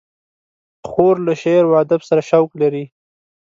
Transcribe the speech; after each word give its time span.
خور 0.87 1.15
له 1.27 1.33
شعر 1.43 1.63
و 1.67 1.73
ادب 1.83 2.01
سره 2.09 2.21
شوق 2.29 2.49
لري. 2.61 2.85